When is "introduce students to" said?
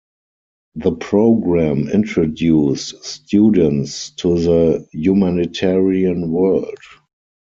1.87-4.39